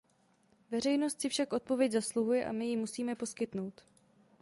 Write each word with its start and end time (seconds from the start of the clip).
Veřejnost 0.71 1.21
si 1.21 1.29
však 1.29 1.53
odpověď 1.53 1.91
zasluhuje 1.91 2.45
a 2.45 2.51
my 2.51 2.65
ji 2.65 2.77
musíme 2.77 3.15
poskytnout. 3.15 3.83